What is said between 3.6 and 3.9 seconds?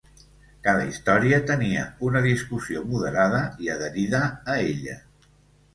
i